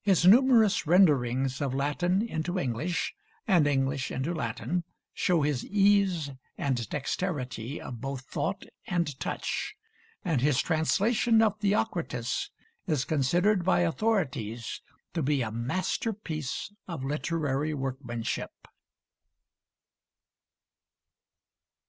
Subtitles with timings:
[0.00, 3.16] His numerous renderings of Latin into English
[3.48, 9.74] and English into Latin show his ease and dexterity of both thought and touch,
[10.24, 12.50] and his translation of Theocritus
[12.86, 14.82] is considered by authorities
[15.14, 18.68] to be a masterpiece of literary workmanship.